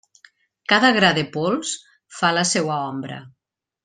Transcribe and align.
Cada 0.71 0.89
gra 0.95 1.11
de 1.17 1.25
pols 1.35 1.73
fa 2.21 2.31
la 2.39 2.47
seua 2.53 2.79
ombra. 2.91 3.21